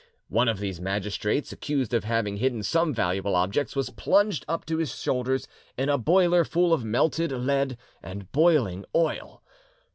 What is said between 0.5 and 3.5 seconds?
these magistrates, accused of having hidden some valuable